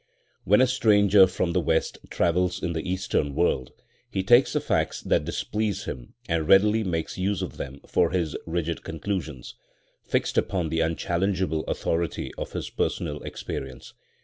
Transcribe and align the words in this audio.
When 0.45 0.61
a 0.61 0.65
stranger 0.65 1.27
from 1.27 1.51
the 1.53 1.61
West 1.61 1.99
travels 2.09 2.63
in 2.63 2.73
the 2.73 2.91
Eastern 2.91 3.35
world 3.35 3.71
he 4.09 4.23
takes 4.23 4.53
the 4.53 4.59
facts 4.59 4.99
that 5.01 5.25
displease 5.25 5.83
him 5.85 6.15
and 6.27 6.47
readily 6.47 6.83
makes 6.83 7.19
use 7.19 7.43
of 7.43 7.57
them 7.57 7.81
for 7.85 8.09
his 8.09 8.35
rigid 8.47 8.81
conclusions, 8.83 9.53
fixed 10.03 10.39
upon 10.39 10.69
the 10.69 10.79
unchallengeable 10.79 11.63
authority 11.65 12.31
of 12.35 12.53
his 12.53 12.71
personal 12.71 13.21
experience. 13.21 13.93